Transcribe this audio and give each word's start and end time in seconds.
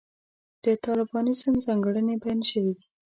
د 0.63 0.65
طالبانیزم 0.85 1.53
ځانګړنې 1.65 2.15
بیان 2.21 2.39
شوې 2.49 2.71
دي. 2.77 2.85